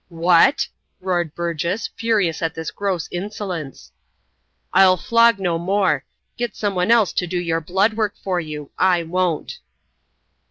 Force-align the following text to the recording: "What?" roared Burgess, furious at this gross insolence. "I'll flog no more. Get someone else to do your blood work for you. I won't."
"What?" 0.09 0.67
roared 0.99 1.35
Burgess, 1.35 1.87
furious 1.95 2.41
at 2.41 2.55
this 2.55 2.71
gross 2.71 3.07
insolence. 3.11 3.91
"I'll 4.73 4.97
flog 4.97 5.37
no 5.37 5.59
more. 5.59 6.05
Get 6.37 6.55
someone 6.55 6.89
else 6.89 7.13
to 7.13 7.27
do 7.27 7.37
your 7.37 7.61
blood 7.61 7.93
work 7.93 8.15
for 8.17 8.39
you. 8.39 8.71
I 8.79 9.03
won't." 9.03 9.59